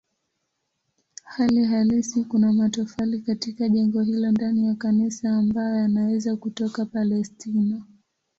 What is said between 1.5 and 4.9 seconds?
halisi kuna matofali katika jengo hilo ndani ya